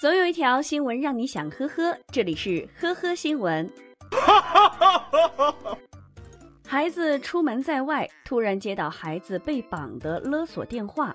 [0.00, 3.70] 总有一条新闻让你想呵呵，这里是呵呵新闻。
[6.66, 11.14] 孩子出门在外，突然接到孩子被绑的勒索电话，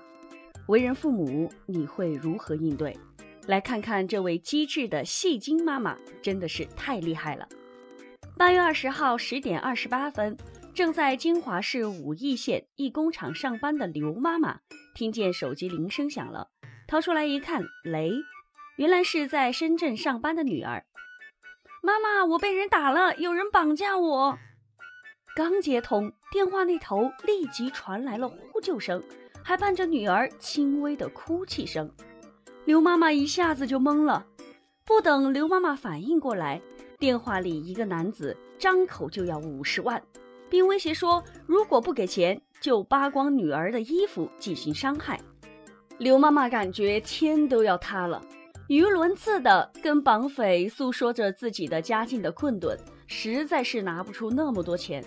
[0.68, 2.96] 为人父母，你会如何应对？
[3.48, 7.48] 来看看这位机智的戏精妈妈，真的是太厉害了。
[8.36, 10.36] 八月二十号十点二十八分，
[10.72, 14.60] 正在金华市武义县一工厂上班的刘妈妈，
[14.94, 16.46] 听见手机铃声响了，
[16.86, 18.12] 掏出来一看，雷。
[18.76, 20.84] 原来是在深圳上班的女儿，
[21.82, 24.38] 妈妈，我被人打了，有人绑架我。
[25.34, 29.02] 刚接通电话，那头立即传来了呼救声，
[29.42, 31.90] 还伴着女儿轻微的哭泣声。
[32.66, 34.26] 刘妈妈一下子就懵了，
[34.84, 36.60] 不等刘妈妈反应过来，
[36.98, 40.02] 电话里一个男子张口就要五十万，
[40.50, 45.18] 并威胁说，如果不给钱，就扒光女儿的衣服进行伤害。
[45.96, 48.22] 刘妈妈感觉天都要塌了。
[48.68, 55.04] 语无伦次的跟绑匪诉说着自己的家境的困顿，实在是拿不出那么多钱，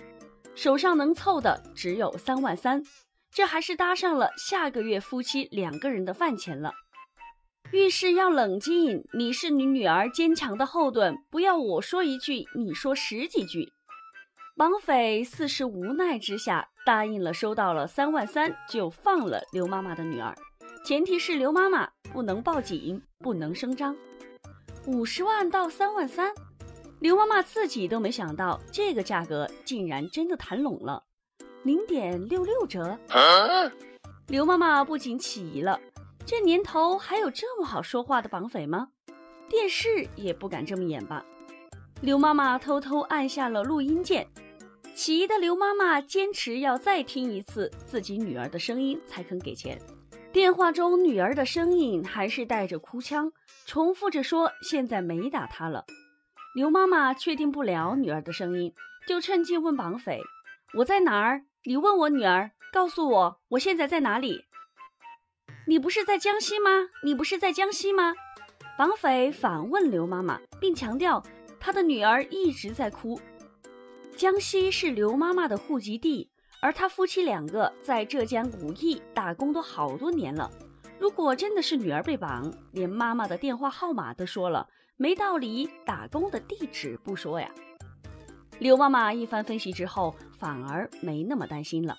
[0.54, 2.82] 手上能凑的只有三万三，
[3.30, 6.72] 这还是搭上了下个月夫妻两个人的饭钱了。
[7.70, 13.70] 遇事要冷静，你是你女儿坚强的后盾，不要我说一句，你说十几句。
[14.56, 20.34] 绑匪似是无奈之下答应了，收到了三万三，就放了刘妈妈的女儿。
[20.82, 23.96] 前提是刘妈妈不能报警，不能声张。
[24.86, 26.32] 五十万到三万三，
[27.00, 31.02] 刘妈妈自己都没想到，这个价格竟然真的谈拢了，
[31.62, 32.98] 零点六六折。
[34.26, 35.80] 刘妈妈不仅起疑了，
[36.24, 38.88] 这年头还有这么好说话的绑匪吗？
[39.48, 41.24] 电视也不敢这么演吧？
[42.00, 44.26] 刘妈妈偷偷按下了录音键，
[44.94, 49.78] 起疑的刘妈妈坚持要再听一次自己女儿的声音才肯给钱。
[50.32, 53.32] 电话中女儿的声音还是带着哭腔，
[53.66, 55.84] 重复着说：“现在没打他了。”
[56.54, 58.72] 刘妈妈确定不了女儿的声音，
[59.08, 60.20] 就趁机问绑匪
[60.78, 61.42] ：“我在哪儿？
[61.64, 64.44] 你问我女儿，告诉我我现在在哪里？
[65.66, 66.70] 你不是在江西吗？
[67.02, 68.14] 你不是在江西吗？”
[68.78, 71.20] 绑匪反问刘妈妈，并强调
[71.58, 73.20] 他的女儿一直在哭。
[74.16, 76.30] 江西是刘妈妈的户籍地。
[76.60, 80.50] 而他夫妻两个在浙江武义打工都好多年了，
[80.98, 87.50] 如果真的是女儿被绑，连妈妈的电话号码都说了，没道理打工的地址不说呀。
[88.58, 91.96] 刘妈妈一番分析之后，反而没那么担心了。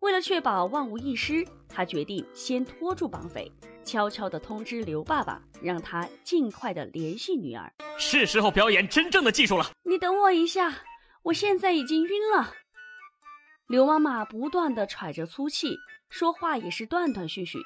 [0.00, 3.50] 为了确保万无一失，她决定先拖住绑匪，
[3.84, 7.72] 悄悄地通知刘爸爸，让他尽快地联系女儿。
[7.96, 9.70] 是时候表演真正的技术了。
[9.84, 10.74] 你等我一下，
[11.22, 12.52] 我现在已经晕了。
[13.68, 15.76] 刘妈妈不断的喘着粗气，
[16.10, 17.58] 说话也是断断续续。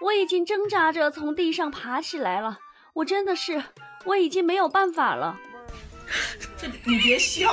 [0.00, 2.58] 我已经挣扎着从地上爬起来了，
[2.94, 3.62] 我真的是，
[4.04, 5.38] 我已经没有办法了。
[6.56, 7.48] 这你别笑。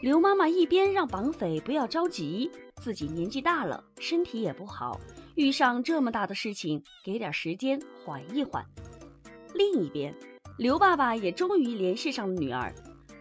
[0.00, 2.50] 刘妈妈一边让绑匪不要着急，
[2.82, 5.00] 自己年纪大了，身体也不好，
[5.34, 8.64] 遇上这么大的事情，给点时间缓一缓。
[9.54, 10.14] 另一边，
[10.58, 12.74] 刘爸爸也终于联系上了女儿。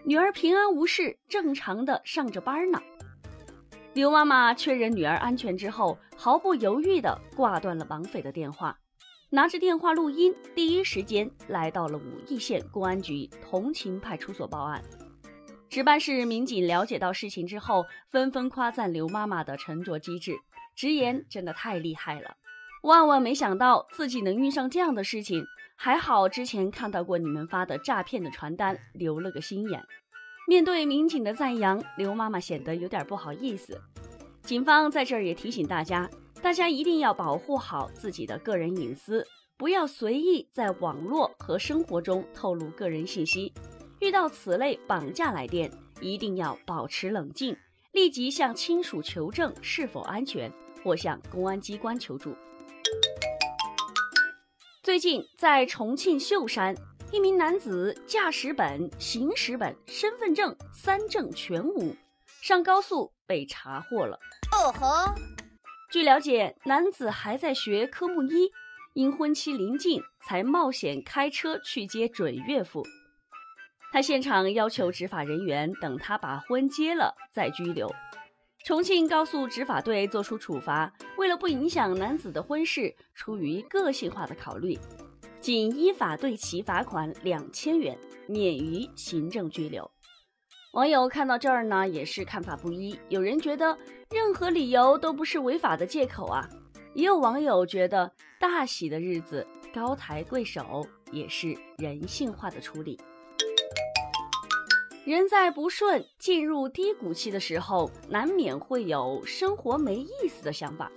[0.05, 2.81] 女儿平安无事，正常的上着班呢。
[3.93, 8.77] 刘妈妈确认女儿安全之后，毫不犹豫地挂断了绑匪的电话，
[9.29, 14.83] 拿着电话录音，第一时间来到了武义县公安局同勤派出所报案。
[15.69, 20.35] 值班室民警了解到事情之后，纷纷夸赞刘妈妈的沉着机智，
[20.75, 22.35] 直言真的太厉害了，
[22.81, 25.45] 万万没想到自己能遇上这样的事情。
[25.83, 29.83] 还好之前看到过你们发的诈骗的传单，留了个心眼。
[30.47, 33.77] 面对民警的赞扬，刘妈妈显得有点不好意思。
[34.43, 36.09] 警方在这儿也提醒大家，
[36.41, 39.27] 大家一定要保护好自己的个人隐私，
[39.57, 43.51] 不要随意在网络和生活中透露个人信息。
[43.99, 45.69] 遇到此类绑架来电，
[45.99, 47.53] 一定要保持冷静，
[47.91, 50.49] 立即向亲属求证是否安全，
[50.81, 52.33] 或向公安机关求助。
[54.83, 56.75] 最近，在重庆秀山，
[57.09, 61.95] 一名男子驾驶本、行驶本、身份证三证全无，
[62.41, 64.19] 上高速被查获了。
[64.51, 65.15] 哦吼！
[65.89, 68.51] 据了解，男子还在学科目一，
[68.93, 72.85] 因婚期临近，才冒险开车去接准岳父。
[73.93, 77.89] 他现场要求执法人员等他把婚结了再拘留。
[78.63, 84.79] 重庆高速执法队作出处罚，为了不影响男子的婚事，出于个性化的考虑，
[85.41, 89.91] 仅依法对其罚款两千元，免于行政拘留。
[90.71, 92.97] 网友看到这儿呢，也是看法不一。
[93.09, 93.77] 有人觉得
[94.09, 96.47] 任何理由都不是违法的借口啊，
[96.93, 98.09] 也有网友觉得
[98.39, 102.97] 大喜的日子高抬贵手，也是人性化的处理。
[105.05, 110.89] 人在不顺、进入低谷期的时候，难免会有生活没意思的想法。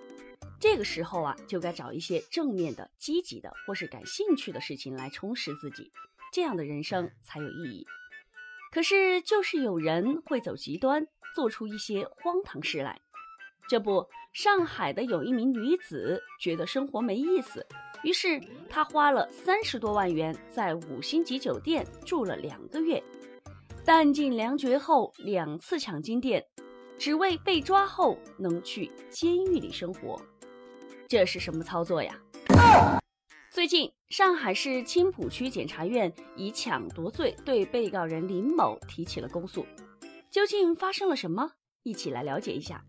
[0.60, 5.90] 这个时候啊，就该找一些正面的、积极的或是感兴趣的事情来充实自己，
[6.32, 7.84] 这样的人生才有意义。
[8.70, 13.00] 可是，就是有人会走极端，做出一些荒唐事来。
[13.68, 17.66] 这不，上海的有一名女子觉得生活没意思，
[18.04, 23.02] 于是她花了三十多万元在五星级酒店住了两个月，
[23.86, 26.44] 弹尽粮绝后两次抢金店，
[26.98, 30.20] 只为被抓后能去监狱里生活。
[31.06, 32.20] 这是什么操作呀？
[33.48, 39.64] 最近，上海市青浦区检察院以抢夺罪对被告人林某提起了公诉。
[40.32, 41.52] 究竟发生了什么？
[41.84, 42.84] 一起来了解一下。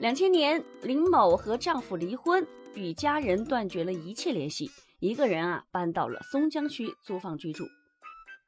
[0.00, 2.44] 两千年，林某和丈夫离婚，
[2.74, 7.64] 与家人断绝了一切联系，一个人啊搬到了松江区租房居住。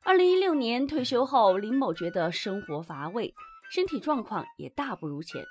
[0.07, 3.35] 二零一六年退休后，林某觉得生活乏味，
[3.73, 5.45] 身体状况也大不如前，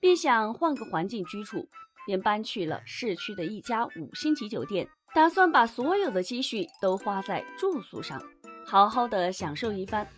[0.00, 1.68] 便想换个环境居住，
[2.06, 8.18] 便搬去了市区的一家五星级酒店，打算把所有的积蓄都花在住宿上，
[8.64, 10.08] 好好的享受一番。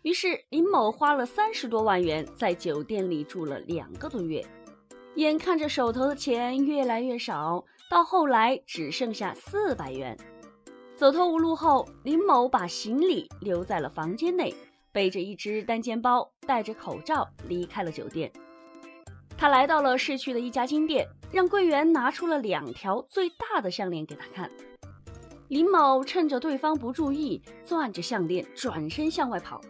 [0.00, 4.42] 于是，林某花了三十多万元在酒店里住了两个多月。
[5.16, 10.16] 眼看着手头的钱越来越少，到后来只剩下四百元，
[10.96, 14.54] 走投无路后，林某把行李留在了房间内，
[14.92, 18.32] 背着一只单肩包，戴着口罩离开了酒店。
[19.36, 24.48] 他来到了市区的一家金店，让柜员拿出了两条最大的项链给他看。
[25.48, 29.60] 林某趁着对方不注意，攥着项链转身向外跑，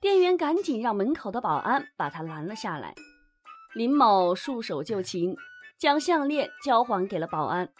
[0.00, 2.94] 店员赶紧让门口的保安把他拦了下来。
[3.74, 5.34] 林某束手就擒，
[5.78, 7.70] 将项链交还给了保安，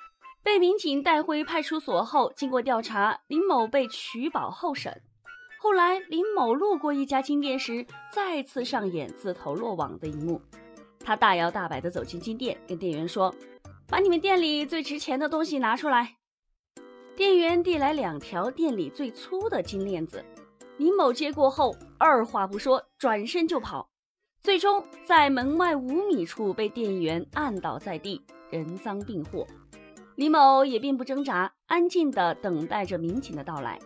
[0.42, 5.02] 被民警带回派出所后，经过调查，林某被取保候审。
[5.60, 10.40] 后来，林某路过一家金店时，再次上演自投罗网的一幕。
[11.00, 13.34] 他大摇大摆地走进金店，跟店员说
[13.88, 16.16] ：“把你们店里最值钱的东西拿出来。”
[17.16, 20.24] 店员递来两条店里最粗的金链子，
[20.76, 23.90] 林某接过后，二话不说，转身就跑。
[24.40, 29.44] 最终在门外五米处被店员按倒在地，人赃并获。
[30.18, 33.78] 李某也并不挣扎，安静地等待着民警的到来。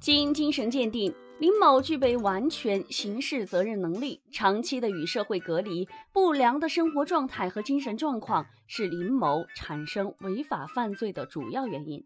[0.00, 12.02] 经精神鉴定，林某具备完全刑事责任能力，长期的与社会隔离，不良的生活状态和精神状况是林某产生违法犯罪的主要原因。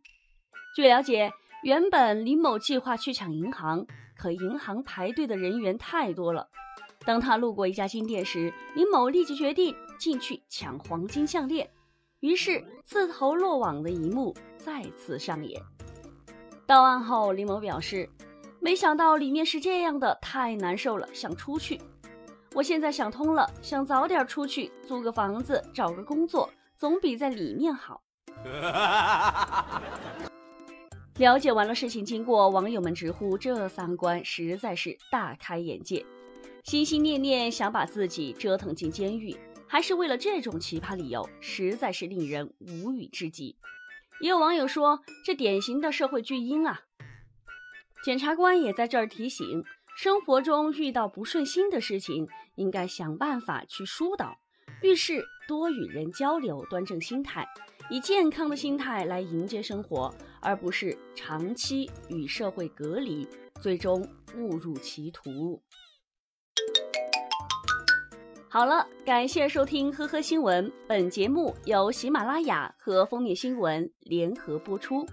[0.75, 1.31] 据了解，
[1.63, 3.87] 原本林某计划去抢银行，
[4.17, 6.49] 可银行排队的人员太多了。
[7.07, 11.71] 当他路过一家金店时，林某立即决定进去抢黄金项链，
[12.23, 15.61] 于是自投落网的一幕再次上演。
[16.65, 18.09] 到案后，李某表示
[18.61, 21.81] ：“没想到里面是这样的，太难受了，想出去。
[22.55, 28.01] 我现在想通了，想早点出去，租个房子，找个工作，总比在里面好。
[31.19, 36.07] ”了解完了事情经过，网友们直呼这三观实在是大开眼界。
[36.63, 39.37] 心心念念想把自己折腾进监狱，
[39.73, 43.57] 还是为了这种奇葩理由，实在是令人无语至极。
[44.21, 46.83] 也有网友说，这典型的社会巨婴啊！
[48.05, 49.65] 检察官也在这儿提醒：
[49.97, 54.37] 生活中遇到不顺心的事情，应该想办法去疏导，
[54.83, 57.49] 遇事多与人交流，端正心态，
[57.89, 63.27] 以健康的心态来迎接生活，而不是长期与社会隔离，
[63.63, 65.63] 最终误入歧途。
[68.53, 75.07] 好了，感谢收听《呵呵新闻》，本节目由喜马拉雅和封面新闻联合播出。